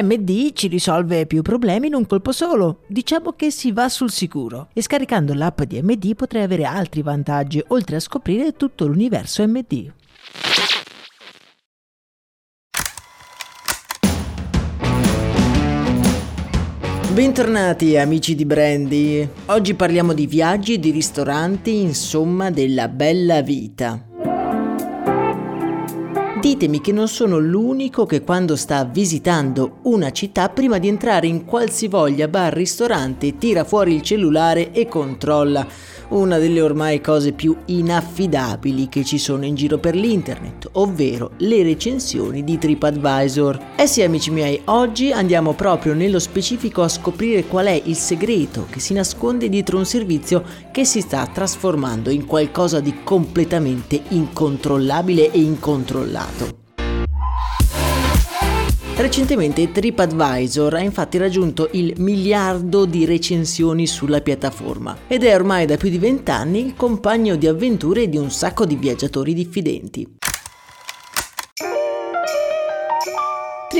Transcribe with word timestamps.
MD 0.00 0.52
ci 0.54 0.68
risolve 0.68 1.26
più 1.26 1.42
problemi 1.42 1.88
in 1.88 1.94
un 1.94 2.06
colpo 2.06 2.32
solo. 2.32 2.78
Diciamo 2.86 3.32
che 3.32 3.50
si 3.50 3.72
va 3.72 3.90
sul 3.90 4.10
sicuro. 4.10 4.68
E 4.72 4.80
scaricando 4.80 5.34
l'app 5.34 5.60
di 5.62 5.82
MD 5.82 6.14
potrai 6.14 6.42
avere 6.42 6.64
altri 6.64 7.02
vantaggi, 7.02 7.62
oltre 7.68 7.96
a 7.96 8.00
scoprire 8.00 8.56
tutto 8.56 8.86
l'universo 8.86 9.46
MD. 9.46 9.92
Bentornati 17.12 17.98
amici 17.98 18.34
di 18.34 18.46
Brandy. 18.46 19.28
Oggi 19.46 19.74
parliamo 19.74 20.14
di 20.14 20.26
viaggi, 20.26 20.78
di 20.78 20.90
ristoranti, 20.90 21.82
insomma 21.82 22.50
della 22.50 22.88
bella 22.88 23.42
vita. 23.42 24.06
Ditemi 26.52 26.82
che 26.82 26.92
non 26.92 27.08
sono 27.08 27.38
l'unico 27.38 28.04
che 28.04 28.20
quando 28.20 28.56
sta 28.56 28.84
visitando 28.84 29.78
una 29.84 30.12
città, 30.12 30.50
prima 30.50 30.76
di 30.76 30.86
entrare 30.86 31.26
in 31.26 31.46
qualsivoglia 31.46 32.28
bar-ristorante, 32.28 33.38
tira 33.38 33.64
fuori 33.64 33.94
il 33.94 34.02
cellulare 34.02 34.70
e 34.72 34.86
controlla 34.86 35.66
una 36.08 36.36
delle 36.36 36.60
ormai 36.60 37.00
cose 37.00 37.32
più 37.32 37.56
inaffidabili 37.64 38.90
che 38.90 39.02
ci 39.02 39.16
sono 39.16 39.46
in 39.46 39.54
giro 39.54 39.78
per 39.78 39.94
l'internet, 39.94 40.68
ovvero 40.72 41.30
le 41.38 41.62
recensioni 41.62 42.44
di 42.44 42.58
TripAdvisor. 42.58 43.58
Eh 43.76 43.86
sì 43.86 44.02
amici 44.02 44.30
miei, 44.30 44.60
oggi 44.66 45.10
andiamo 45.10 45.54
proprio 45.54 45.94
nello 45.94 46.18
specifico 46.18 46.82
a 46.82 46.88
scoprire 46.88 47.44
qual 47.46 47.64
è 47.64 47.80
il 47.82 47.96
segreto 47.96 48.66
che 48.68 48.78
si 48.78 48.92
nasconde 48.92 49.48
dietro 49.48 49.78
un 49.78 49.86
servizio 49.86 50.44
che 50.70 50.84
si 50.84 51.00
sta 51.00 51.26
trasformando 51.32 52.10
in 52.10 52.26
qualcosa 52.26 52.80
di 52.80 53.02
completamente 53.02 54.02
incontrollabile 54.08 55.30
e 55.30 55.40
incontrollato. 55.40 56.41
Recentemente 59.02 59.72
TripAdvisor 59.72 60.74
ha 60.74 60.80
infatti 60.80 61.18
raggiunto 61.18 61.70
il 61.72 61.92
miliardo 61.96 62.84
di 62.84 63.04
recensioni 63.04 63.84
sulla 63.84 64.20
piattaforma 64.20 64.96
ed 65.08 65.24
è 65.24 65.34
ormai 65.34 65.66
da 65.66 65.76
più 65.76 65.90
di 65.90 65.98
vent'anni 65.98 66.64
il 66.64 66.74
compagno 66.76 67.34
di 67.34 67.48
avventure 67.48 68.08
di 68.08 68.16
un 68.16 68.30
sacco 68.30 68.64
di 68.64 68.76
viaggiatori 68.76 69.34
diffidenti. 69.34 70.20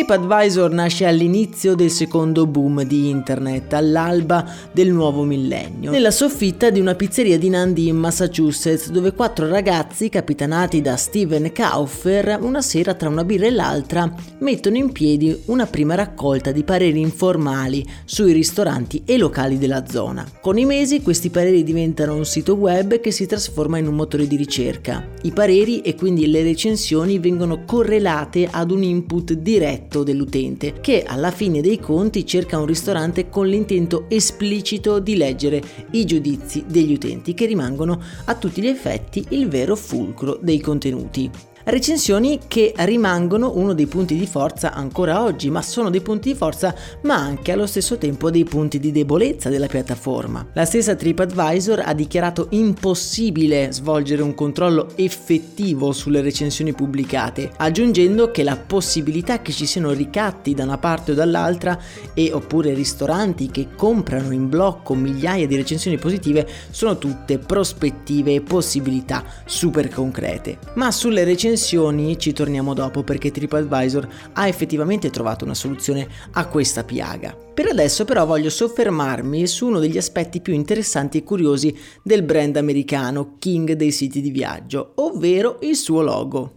TripAdvisor 0.03 0.73
nasce 0.73 1.07
all'inizio 1.07 1.77
del 1.77 1.91
secondo 1.91 2.45
boom 2.45 2.83
di 2.83 3.09
internet, 3.09 3.73
all'alba 3.73 4.45
del 4.73 4.91
nuovo 4.91 5.23
millennio, 5.23 5.93
nella 5.93 6.11
soffitta 6.11 6.71
di 6.71 6.81
una 6.81 6.97
pizzeria 6.97 7.39
di 7.39 7.49
Nandi 7.49 7.87
in 7.87 7.99
Massachusetts, 7.99 8.91
dove 8.91 9.13
quattro 9.13 9.47
ragazzi, 9.47 10.09
capitanati 10.09 10.81
da 10.81 10.97
Steven 10.97 11.53
Kauffer, 11.53 12.39
una 12.41 12.63
sera 12.63 12.95
tra 12.95 13.09
una 13.09 13.23
birra 13.23 13.47
e 13.47 13.53
l'altra, 13.53 14.13
mettono 14.39 14.77
in 14.77 14.91
piedi 14.91 15.41
una 15.47 15.67
prima 15.67 15.95
raccolta 15.95 16.51
di 16.51 16.65
pareri 16.65 17.01
informali 17.01 17.87
sui 18.05 18.33
ristoranti 18.33 19.03
e 19.05 19.17
locali 19.19 19.57
della 19.57 19.87
zona. 19.87 20.27
Con 20.41 20.59
i 20.59 20.65
mesi 20.65 21.01
questi 21.01 21.31
pareri 21.31 21.63
diventano 21.63 22.17
un 22.17 22.25
sito 22.25 22.55
web 22.55 22.99
che 22.99 23.13
si 23.13 23.27
trasforma 23.27 23.79
in 23.79 23.87
un 23.87 23.95
motore 23.95 24.27
di 24.27 24.35
ricerca. 24.35 25.07
I 25.23 25.31
pareri 25.31 25.81
e 25.83 25.95
quindi 25.95 26.27
le 26.27 26.43
recensioni 26.43 27.21
vengono 27.21 27.63
correlate 27.65 28.49
ad 28.51 28.73
un 28.73 28.83
input 28.83 29.35
diretto 29.35 29.92
diretto 29.93 30.03
dell'utente, 30.03 30.81
che 30.81 31.03
alla 31.07 31.31
fine 31.31 31.61
dei 31.61 31.79
conti 31.79 32.25
cerca 32.25 32.59
un 32.59 32.67
ristorante 32.67 33.29
con 33.29 33.47
l'intento 33.47 34.07
esplicito 34.09 34.99
di 34.99 35.17
leggere 35.17 35.63
i 35.91 36.07
giudizi 36.07 36.65
degli 36.67 36.95
utenti, 36.95 37.35
che 37.35 37.45
rimangono 37.45 38.01
a 38.25 38.35
tutti 38.35 38.63
gli 38.63 38.69
effetti 38.69 39.25
il 39.31 39.49
vero 39.49 39.77
fulcro 39.77 40.39
dei 40.41 40.61
contenuti. 40.61 41.52
Recensioni 41.65 42.41
che 42.49 42.73
rimangono 42.77 43.53
uno 43.55 43.73
dei 43.73 43.87
punti 43.87 44.17
di 44.17 44.27
forza 44.27 44.73
ancora 44.73 45.23
oggi, 45.23 45.49
ma 45.49 45.63
sono 45.63 45.91
dei 45.91 46.01
punti 46.01 46.33
di 46.33 46.35
forza 46.35 46.75
ma 47.03 47.15
anche 47.15 47.53
allo 47.53 47.67
stesso 47.67 47.99
tempo 47.99 48.33
dei 48.33 48.43
punti 48.43 48.81
di 48.81 48.91
debolezza 48.91 49.49
della 49.49 49.69
piattaforma. 49.69 50.45
La 50.55 50.65
stessa 50.65 50.97
TripAdvisor 50.97 51.83
ha 51.85 51.95
dichiarato 51.95 52.49
impossibile 52.51 53.71
svolgere 53.71 54.23
un 54.23 54.35
controllo 54.35 54.89
effettivo 54.97 55.93
sulle 55.93 56.21
recensioni 56.21 56.73
pubblicate, 56.73 57.53
aggiungendo 57.59 58.33
che 58.33 58.43
la 58.43 58.57
possibilità 58.57 59.41
che 59.41 59.53
ci 59.53 59.65
siano 59.65 59.93
ricatti 59.93 60.55
da 60.55 60.65
una 60.65 60.79
parte 60.79 61.13
o 61.13 61.15
dall'altra 61.15 61.79
e 62.13 62.33
oppure 62.33 62.75
ristoranti 62.75 63.53
che 63.53 63.69
comprano 63.77 64.33
in 64.33 64.49
blocco 64.49 64.97
migliaia 64.97 65.47
di 65.47 65.55
recensioni 65.55 65.97
positive 65.97 66.45
sono 66.71 66.99
tutte 66.99 67.39
prospettive 67.39 68.35
e 68.35 68.41
possibilità 68.41 69.25
super 69.45 69.89
concrete. 69.89 70.59
Ma 70.75 70.91
sulle 70.91 71.23
recensioni 71.23 71.51
recensioni 71.53 72.19
ci 72.19 72.33
torniamo 72.33 72.73
dopo 72.73 73.03
perché 73.03 73.31
TripAdvisor 73.31 74.09
ha 74.33 74.49
effettivamente 74.49 75.11
trovato 75.11 75.45
una 75.45 75.55
soluzione 75.55 76.09
a 76.33 76.47
questa 76.47 76.83
piaga. 76.83 77.37
Per 77.53 77.67
adesso 77.67 78.05
però 78.05 78.25
voglio 78.25 78.49
soffermarmi 78.49 79.47
su 79.47 79.67
uno 79.67 79.79
degli 79.79 79.99
aspetti 79.99 80.41
più 80.41 80.55
interessanti 80.55 81.19
e 81.19 81.25
curiosi 81.25 81.77
del 82.03 82.23
brand 82.23 82.57
americano 82.57 83.37
King 83.39 83.73
dei 83.73 83.93
siti 83.93 84.23
di 84.23 84.31
viaggio, 84.31 84.93
ovvero 84.97 85.59
il 85.61 85.77
suo 85.77 86.01
logo. 86.01 86.55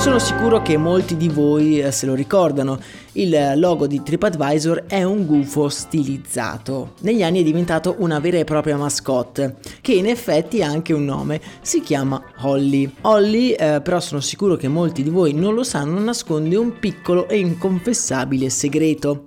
Sono 0.00 0.18
sicuro 0.18 0.62
che 0.62 0.78
molti 0.78 1.14
di 1.18 1.28
voi 1.28 1.78
eh, 1.78 1.92
se 1.92 2.06
lo 2.06 2.14
ricordano. 2.14 2.80
Il 3.12 3.52
logo 3.56 3.86
di 3.86 4.02
TripAdvisor 4.02 4.84
è 4.88 5.02
un 5.02 5.26
gufo 5.26 5.68
stilizzato. 5.68 6.94
Negli 7.00 7.22
anni 7.22 7.40
è 7.40 7.42
diventato 7.42 7.96
una 7.98 8.18
vera 8.18 8.38
e 8.38 8.44
propria 8.44 8.78
mascotte, 8.78 9.56
che 9.82 9.92
in 9.92 10.06
effetti 10.06 10.62
ha 10.62 10.68
anche 10.68 10.94
un 10.94 11.04
nome, 11.04 11.38
si 11.60 11.82
chiama 11.82 12.22
Holly. 12.38 12.90
Holly, 13.02 13.50
eh, 13.50 13.82
però 13.82 14.00
sono 14.00 14.22
sicuro 14.22 14.56
che 14.56 14.68
molti 14.68 15.02
di 15.02 15.10
voi 15.10 15.34
non 15.34 15.52
lo 15.52 15.64
sanno, 15.64 16.00
nasconde 16.00 16.56
un 16.56 16.78
piccolo 16.78 17.28
e 17.28 17.38
inconfessabile 17.38 18.48
segreto. 18.48 19.26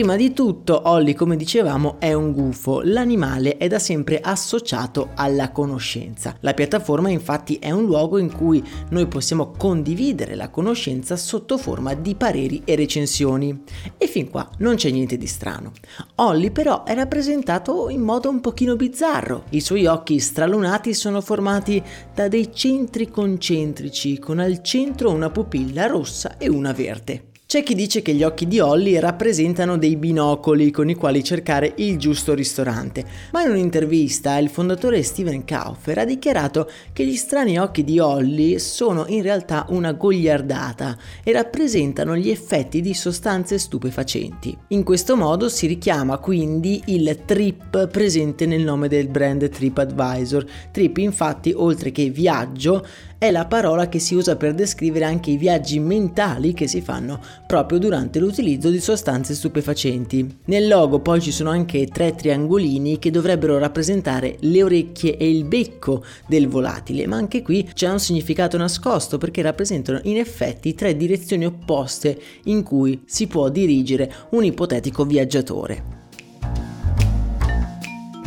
Prima 0.00 0.16
di 0.16 0.32
tutto, 0.32 0.80
Olli, 0.86 1.12
come 1.12 1.36
dicevamo, 1.36 1.96
è 1.98 2.14
un 2.14 2.32
gufo. 2.32 2.80
L'animale 2.82 3.58
è 3.58 3.68
da 3.68 3.78
sempre 3.78 4.18
associato 4.18 5.10
alla 5.14 5.52
conoscenza. 5.52 6.34
La 6.40 6.54
piattaforma 6.54 7.10
infatti 7.10 7.56
è 7.56 7.70
un 7.70 7.84
luogo 7.84 8.16
in 8.16 8.32
cui 8.32 8.66
noi 8.88 9.06
possiamo 9.08 9.50
condividere 9.50 10.36
la 10.36 10.48
conoscenza 10.48 11.16
sotto 11.16 11.58
forma 11.58 11.92
di 11.92 12.14
pareri 12.14 12.62
e 12.64 12.76
recensioni. 12.76 13.62
E 13.98 14.06
fin 14.06 14.30
qua 14.30 14.48
non 14.60 14.76
c'è 14.76 14.88
niente 14.88 15.18
di 15.18 15.26
strano. 15.26 15.72
Olli 16.14 16.50
però 16.50 16.84
è 16.84 16.94
rappresentato 16.94 17.90
in 17.90 18.00
modo 18.00 18.30
un 18.30 18.40
pochino 18.40 18.76
bizzarro. 18.76 19.44
I 19.50 19.60
suoi 19.60 19.84
occhi 19.84 20.18
stralunati 20.18 20.94
sono 20.94 21.20
formati 21.20 21.82
da 22.14 22.26
dei 22.26 22.54
centri 22.54 23.10
concentrici 23.10 24.18
con 24.18 24.38
al 24.38 24.62
centro 24.62 25.10
una 25.10 25.28
pupilla 25.28 25.84
rossa 25.84 26.38
e 26.38 26.48
una 26.48 26.72
verde. 26.72 27.29
C'è 27.50 27.64
chi 27.64 27.74
dice 27.74 28.00
che 28.00 28.14
gli 28.14 28.22
occhi 28.22 28.46
di 28.46 28.60
Holly 28.60 28.96
rappresentano 29.00 29.76
dei 29.76 29.96
binocoli 29.96 30.70
con 30.70 30.88
i 30.88 30.94
quali 30.94 31.24
cercare 31.24 31.72
il 31.78 31.98
giusto 31.98 32.32
ristorante, 32.32 33.04
ma 33.32 33.42
in 33.42 33.50
un'intervista 33.50 34.38
il 34.38 34.48
fondatore 34.48 35.02
Steven 35.02 35.44
Kauffer 35.44 35.98
ha 35.98 36.04
dichiarato 36.04 36.70
che 36.92 37.04
gli 37.04 37.16
strani 37.16 37.58
occhi 37.58 37.82
di 37.82 37.98
Holly 37.98 38.60
sono 38.60 39.04
in 39.08 39.22
realtà 39.22 39.66
una 39.70 39.90
gogliardata 39.94 40.96
e 41.24 41.32
rappresentano 41.32 42.16
gli 42.16 42.30
effetti 42.30 42.80
di 42.80 42.94
sostanze 42.94 43.58
stupefacenti. 43.58 44.56
In 44.68 44.84
questo 44.84 45.16
modo 45.16 45.48
si 45.48 45.66
richiama 45.66 46.18
quindi 46.18 46.80
il 46.84 47.22
trip 47.26 47.88
presente 47.88 48.46
nel 48.46 48.62
nome 48.62 48.86
del 48.86 49.08
brand 49.08 49.48
TripAdvisor. 49.48 50.46
Trip 50.70 50.98
infatti 50.98 51.52
oltre 51.52 51.90
che 51.90 52.10
viaggio 52.10 52.86
è 53.20 53.30
la 53.30 53.44
parola 53.44 53.90
che 53.90 53.98
si 53.98 54.14
usa 54.14 54.36
per 54.36 54.54
descrivere 54.54 55.04
anche 55.04 55.30
i 55.30 55.36
viaggi 55.36 55.78
mentali 55.78 56.54
che 56.54 56.66
si 56.66 56.80
fanno 56.80 57.20
proprio 57.46 57.78
durante 57.78 58.18
l'utilizzo 58.18 58.70
di 58.70 58.80
sostanze 58.80 59.34
stupefacenti. 59.34 60.38
Nel 60.46 60.66
logo 60.66 61.00
poi 61.00 61.20
ci 61.20 61.30
sono 61.30 61.50
anche 61.50 61.86
tre 61.88 62.14
triangolini 62.14 62.98
che 62.98 63.10
dovrebbero 63.10 63.58
rappresentare 63.58 64.38
le 64.40 64.62
orecchie 64.62 65.18
e 65.18 65.30
il 65.30 65.44
becco 65.44 66.02
del 66.26 66.48
volatile, 66.48 67.06
ma 67.06 67.16
anche 67.16 67.42
qui 67.42 67.68
c'è 67.74 67.90
un 67.90 68.00
significato 68.00 68.56
nascosto 68.56 69.18
perché 69.18 69.42
rappresentano 69.42 70.00
in 70.04 70.16
effetti 70.16 70.74
tre 70.74 70.96
direzioni 70.96 71.44
opposte 71.44 72.18
in 72.44 72.62
cui 72.62 73.02
si 73.04 73.26
può 73.26 73.50
dirigere 73.50 74.10
un 74.30 74.44
ipotetico 74.44 75.04
viaggiatore. 75.04 75.99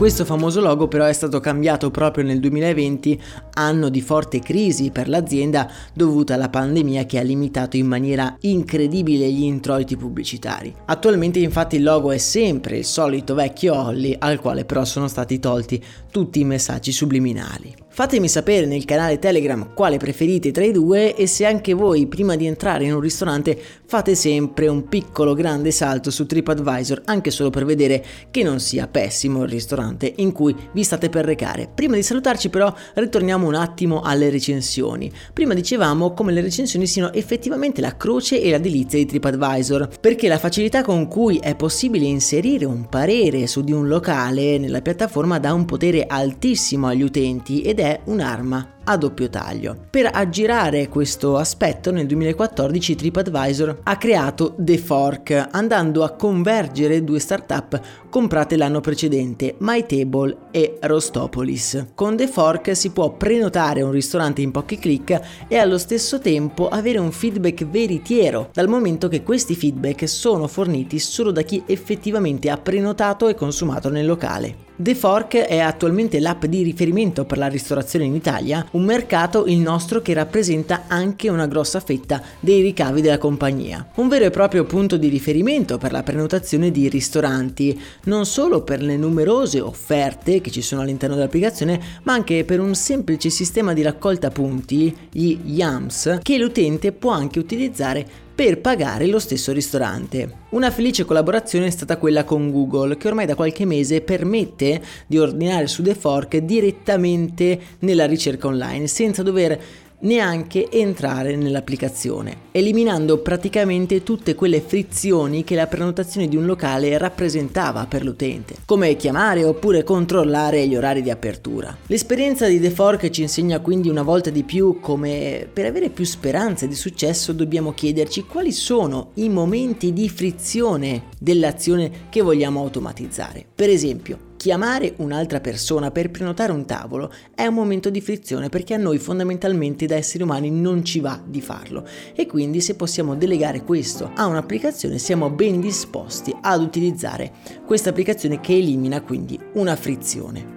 Questo 0.03 0.25
famoso 0.25 0.59
logo 0.59 0.89
però 0.89 1.05
è 1.05 1.13
stato 1.13 1.39
cambiato 1.39 1.89
proprio 1.89 2.25
nel 2.25 2.41
2020, 2.41 3.21
anno 3.53 3.87
di 3.87 4.01
forte 4.01 4.41
crisi 4.41 4.91
per 4.91 5.07
l'azienda 5.07 5.71
dovuta 5.93 6.33
alla 6.33 6.49
pandemia 6.49 7.05
che 7.05 7.19
ha 7.19 7.21
limitato 7.21 7.77
in 7.77 7.87
maniera 7.87 8.35
incredibile 8.41 9.31
gli 9.31 9.43
introiti 9.43 9.95
pubblicitari. 9.95 10.75
Attualmente 10.87 11.39
infatti 11.39 11.77
il 11.77 11.83
logo 11.83 12.11
è 12.11 12.17
sempre 12.17 12.79
il 12.79 12.85
solito 12.85 13.33
vecchio 13.33 13.75
Holly 13.75 14.13
al 14.19 14.41
quale 14.41 14.65
però 14.65 14.83
sono 14.83 15.07
stati 15.07 15.39
tolti 15.39 15.81
tutti 16.11 16.41
i 16.41 16.43
messaggi 16.43 16.91
subliminali. 16.91 17.82
Fatemi 17.95 18.27
sapere 18.27 18.65
nel 18.65 18.85
canale 18.85 19.19
Telegram 19.19 19.71
quale 19.75 19.97
preferite 19.97 20.49
tra 20.49 20.63
i 20.63 20.71
due 20.71 21.15
e 21.15 21.27
se 21.27 21.45
anche 21.45 21.73
voi 21.73 22.07
prima 22.07 22.35
di 22.35 22.47
entrare 22.47 22.85
in 22.85 22.93
un 22.95 22.99
ristorante 22.99 23.55
fate 23.85 24.15
sempre 24.15 24.67
un 24.67 24.87
piccolo 24.87 25.35
grande 25.35 25.69
salto 25.69 26.09
su 26.09 26.25
TripAdvisor 26.25 27.03
anche 27.05 27.29
solo 27.29 27.51
per 27.51 27.65
vedere 27.65 28.03
che 28.31 28.41
non 28.41 28.59
sia 28.59 28.87
pessimo 28.87 29.43
il 29.43 29.49
ristorante 29.49 30.11
in 30.15 30.31
cui 30.31 30.55
vi 30.71 30.81
state 30.81 31.09
per 31.09 31.23
recare. 31.23 31.69
Prima 31.71 31.93
di 31.93 32.01
salutarci 32.01 32.49
però 32.49 32.73
ritorniamo 32.95 33.45
un 33.45 33.53
attimo 33.53 34.01
alle 34.01 34.31
recensioni. 34.31 35.11
Prima 35.31 35.53
dicevamo 35.53 36.13
come 36.15 36.31
le 36.31 36.41
recensioni 36.41 36.87
siano 36.87 37.13
effettivamente 37.13 37.79
la 37.79 37.95
croce 37.95 38.41
e 38.41 38.49
la 38.49 38.57
delizia 38.57 38.97
di 38.97 39.05
TripAdvisor 39.05 39.99
perché 39.99 40.27
la 40.27 40.39
facilità 40.39 40.81
con 40.81 41.07
cui 41.07 41.37
è 41.37 41.53
possibile 41.53 42.05
inserire 42.05 42.65
un 42.65 42.89
parere 42.89 43.45
su 43.45 43.61
di 43.61 43.71
un 43.71 43.87
locale 43.87 44.57
nella 44.57 44.81
piattaforma 44.81 45.37
dà 45.37 45.53
un 45.53 45.65
potere 45.65 46.07
altissimo 46.07 46.87
agli 46.87 47.03
utenti 47.03 47.61
ed 47.61 47.81
è 47.81 47.82
un'arma 48.05 48.59
a 48.83 48.97
doppio 48.97 49.29
taglio. 49.29 49.75
Per 49.89 50.09
aggirare 50.11 50.89
questo 50.89 51.37
aspetto 51.37 51.91
nel 51.91 52.05
2014 52.05 52.95
TripAdvisor 52.95 53.79
ha 53.83 53.97
creato 53.97 54.55
The 54.57 54.77
Fork 54.77 55.49
andando 55.51 56.03
a 56.03 56.11
convergere 56.11 57.03
due 57.03 57.19
startup 57.19 57.79
comprate 58.09 58.57
l'anno 58.57 58.79
precedente, 58.79 59.55
MyTable 59.57 60.37
e 60.51 60.77
Rostopolis. 60.81 61.87
Con 61.95 62.15
The 62.15 62.27
Fork 62.27 62.75
si 62.75 62.91
può 62.91 63.11
prenotare 63.13 63.81
un 63.81 63.89
ristorante 63.89 64.41
in 64.41 64.51
pochi 64.51 64.77
clic 64.77 65.19
e 65.47 65.57
allo 65.57 65.79
stesso 65.79 66.19
tempo 66.19 66.67
avere 66.67 66.99
un 66.99 67.11
feedback 67.11 67.65
veritiero, 67.65 68.49
dal 68.53 68.67
momento 68.67 69.07
che 69.07 69.23
questi 69.23 69.55
feedback 69.55 70.07
sono 70.07 70.47
forniti 70.47 70.99
solo 70.99 71.31
da 71.31 71.41
chi 71.41 71.63
effettivamente 71.65 72.51
ha 72.51 72.57
prenotato 72.57 73.27
e 73.27 73.35
consumato 73.35 73.89
nel 73.89 74.05
locale. 74.05 74.71
The 74.75 74.95
Fork 74.95 75.35
è 75.35 75.59
attualmente 75.59 76.19
l'app 76.19 76.45
di 76.45 76.63
riferimento 76.63 77.25
per 77.25 77.37
la 77.37 77.47
ristorazione 77.47 78.05
in 78.05 78.15
Italia, 78.15 78.65
un 78.73 78.83
mercato 78.83 79.45
il 79.45 79.59
nostro 79.59 80.01
che 80.01 80.13
rappresenta 80.13 80.83
anche 80.87 81.29
una 81.29 81.47
grossa 81.47 81.79
fetta 81.79 82.21
dei 82.39 82.61
ricavi 82.61 83.01
della 83.01 83.17
compagnia. 83.17 83.87
Un 83.95 84.07
vero 84.07 84.25
e 84.25 84.29
proprio 84.29 84.65
punto 84.65 84.97
di 84.97 85.07
riferimento 85.07 85.77
per 85.77 85.91
la 85.91 86.03
prenotazione 86.03 86.71
di 86.71 86.89
ristoranti, 86.89 87.79
non 88.05 88.25
solo 88.25 88.61
per 88.61 88.81
le 88.81 88.97
numerose 88.97 89.59
offerte 89.59 90.41
che 90.41 90.51
ci 90.51 90.61
sono 90.61 90.81
all'interno 90.81 91.15
dell'applicazione, 91.15 91.79
ma 92.03 92.13
anche 92.13 92.43
per 92.43 92.59
un 92.59 92.75
semplice 92.75 93.29
sistema 93.29 93.73
di 93.73 93.81
raccolta 93.81 94.29
punti, 94.29 94.95
gli 95.11 95.37
YAMS, 95.43 96.19
che 96.21 96.37
l'utente 96.37 96.91
può 96.91 97.11
anche 97.11 97.39
utilizzare 97.39 98.05
per 98.35 98.59
pagare 98.61 99.05
lo 99.07 99.19
stesso 99.19 99.51
ristorante. 99.51 100.41
Una 100.49 100.71
felice 100.71 101.05
collaborazione 101.05 101.67
è 101.67 101.69
stata 101.69 101.97
quella 101.97 102.23
con 102.23 102.51
Google, 102.51 102.97
che 102.97 103.07
ormai 103.07 103.25
da 103.25 103.35
qualche 103.35 103.65
mese 103.65 104.01
permette 104.01 104.81
di 105.05 105.17
ordinare 105.17 105.67
su 105.67 105.83
The 105.83 105.93
Fork 105.93 106.37
direttamente 106.37 107.59
nella 107.79 108.05
ricerca 108.05 108.47
online, 108.47 108.87
senza 108.87 109.21
dover 109.21 109.59
neanche 109.99 110.69
entrare 110.69 111.35
nell'applicazione, 111.35 112.37
eliminando 112.51 113.19
praticamente 113.19 114.03
tutte 114.03 114.35
quelle 114.35 114.61
frizioni 114.61 115.43
che 115.43 115.55
la 115.55 115.67
prenotazione 115.67 116.27
di 116.27 116.35
un 116.35 116.45
locale 116.45 116.97
rappresentava 116.97 117.85
per 117.85 118.03
l'utente, 118.03 118.55
come 118.65 118.95
chiamare 118.95 119.43
oppure 119.43 119.83
controllare 119.83 120.67
gli 120.67 120.75
orari 120.75 121.01
di 121.01 121.09
apertura. 121.09 121.75
L'esperienza 121.87 122.47
di 122.47 122.59
The 122.59 122.69
Fork 122.69 123.09
ci 123.09 123.21
insegna 123.21 123.59
quindi 123.59 123.89
una 123.89 124.03
volta 124.03 124.29
di 124.29 124.43
più 124.43 124.79
come 124.79 125.47
per 125.51 125.65
avere 125.65 125.89
più 125.89 126.05
speranze 126.05 126.67
di 126.67 126.75
successo 126.75 127.31
dobbiamo 127.33 127.73
chiederci 127.73 128.25
quali 128.25 128.51
sono 128.51 129.11
i 129.15 129.29
momenti 129.29 129.93
di 129.93 130.09
frizione 130.09 131.03
dell'azione 131.19 131.91
che 132.09 132.21
vogliamo 132.21 132.59
automatizzare. 132.59 133.45
Per 133.55 133.69
esempio, 133.69 134.31
Chiamare 134.43 134.95
un'altra 134.97 135.39
persona 135.39 135.89
per 135.89 136.11
prenotare 136.11 136.51
un 136.51 136.65
tavolo 136.65 137.09
è 137.33 137.45
un 137.45 137.53
momento 137.53 137.89
di 137.89 138.01
frizione 138.01 138.49
perché 138.49 138.73
a 138.73 138.77
noi 138.77 138.97
fondamentalmente 138.97 139.85
da 139.85 139.95
esseri 139.95 140.21
umani 140.21 140.51
non 140.51 140.83
ci 140.83 140.99
va 140.99 141.17
di 141.25 141.39
farlo 141.39 141.87
e 142.13 142.25
quindi 142.27 142.59
se 142.59 142.75
possiamo 142.75 143.15
delegare 143.15 143.63
questo 143.63 144.11
a 144.13 144.25
un'applicazione 144.25 144.97
siamo 144.97 145.29
ben 145.29 145.61
disposti 145.61 146.35
ad 146.41 146.61
utilizzare 146.61 147.31
questa 147.65 147.91
applicazione 147.91 148.41
che 148.41 148.51
elimina 148.51 149.01
quindi 149.01 149.39
una 149.53 149.77
frizione. 149.77 150.52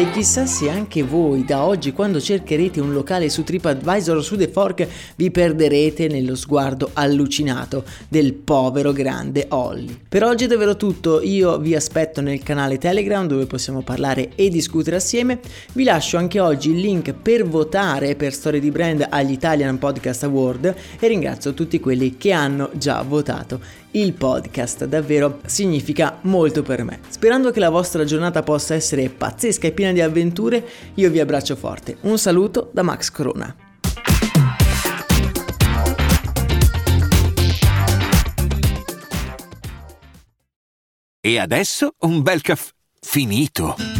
E 0.00 0.10
chissà 0.12 0.46
se 0.46 0.70
anche 0.70 1.02
voi 1.02 1.44
da 1.44 1.62
oggi 1.62 1.92
quando 1.92 2.22
cercherete 2.22 2.80
un 2.80 2.94
locale 2.94 3.28
su 3.28 3.44
TripAdvisor 3.44 4.16
o 4.16 4.22
su 4.22 4.34
The 4.34 4.48
Fork 4.48 4.88
vi 5.16 5.30
perderete 5.30 6.08
nello 6.08 6.36
sguardo 6.36 6.88
allucinato 6.94 7.84
del 8.08 8.32
povero 8.32 8.92
grande 8.92 9.44
Holly. 9.50 9.94
Per 10.08 10.24
oggi 10.24 10.44
è 10.44 10.46
davvero 10.46 10.78
tutto, 10.78 11.20
io 11.20 11.58
vi 11.58 11.74
aspetto 11.74 12.22
nel 12.22 12.42
canale 12.42 12.78
Telegram 12.78 13.26
dove 13.26 13.44
possiamo 13.44 13.82
parlare 13.82 14.30
e 14.36 14.48
discutere 14.48 14.96
assieme. 14.96 15.38
Vi 15.74 15.84
lascio 15.84 16.16
anche 16.16 16.40
oggi 16.40 16.70
il 16.70 16.78
link 16.78 17.12
per 17.12 17.46
votare 17.46 18.16
per 18.16 18.32
storie 18.32 18.58
di 18.58 18.70
brand 18.70 19.06
agli 19.06 19.32
Italian 19.32 19.76
Podcast 19.76 20.22
Award 20.22 20.74
e 20.98 21.08
ringrazio 21.08 21.52
tutti 21.52 21.78
quelli 21.78 22.16
che 22.16 22.32
hanno 22.32 22.70
già 22.72 23.02
votato 23.02 23.60
il 23.92 24.12
podcast 24.12 24.84
davvero 24.84 25.40
significa 25.46 26.18
molto 26.22 26.62
per 26.62 26.84
me. 26.84 27.00
Sperando 27.08 27.50
che 27.50 27.58
la 27.58 27.70
vostra 27.70 28.04
giornata 28.04 28.42
possa 28.44 28.74
essere 28.74 29.08
pazzesca 29.08 29.66
e 29.66 29.72
piena 29.90 29.92
di 29.92 30.00
avventure, 30.00 30.64
io 30.94 31.10
vi 31.10 31.20
abbraccio 31.20 31.56
forte. 31.56 31.96
Un 32.02 32.18
saluto 32.18 32.70
da 32.72 32.82
Max 32.82 33.10
Corona. 33.10 33.54
E 41.22 41.38
adesso 41.38 41.94
un 42.00 42.22
bel 42.22 42.40
caffè 42.40 42.72
finito. 43.00 43.99